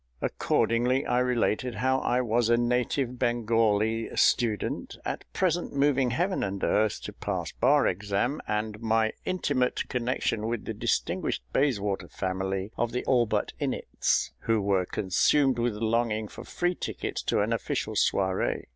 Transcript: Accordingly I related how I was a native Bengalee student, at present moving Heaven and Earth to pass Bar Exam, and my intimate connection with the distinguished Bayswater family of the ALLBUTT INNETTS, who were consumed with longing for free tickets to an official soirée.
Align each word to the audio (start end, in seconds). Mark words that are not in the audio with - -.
Accordingly 0.19 1.05
I 1.05 1.19
related 1.19 1.75
how 1.75 1.99
I 1.99 2.21
was 2.21 2.49
a 2.49 2.57
native 2.57 3.19
Bengalee 3.19 4.09
student, 4.17 4.97
at 5.05 5.31
present 5.31 5.75
moving 5.75 6.09
Heaven 6.09 6.41
and 6.41 6.63
Earth 6.63 7.03
to 7.03 7.13
pass 7.13 7.51
Bar 7.51 7.85
Exam, 7.85 8.41
and 8.47 8.81
my 8.81 9.13
intimate 9.25 9.87
connection 9.89 10.47
with 10.47 10.65
the 10.65 10.73
distinguished 10.73 11.43
Bayswater 11.53 12.07
family 12.07 12.71
of 12.77 12.93
the 12.93 13.05
ALLBUTT 13.05 13.53
INNETTS, 13.59 14.31
who 14.45 14.59
were 14.59 14.87
consumed 14.87 15.59
with 15.59 15.75
longing 15.75 16.27
for 16.27 16.43
free 16.43 16.73
tickets 16.73 17.21
to 17.21 17.41
an 17.41 17.53
official 17.53 17.93
soirée. 17.93 18.63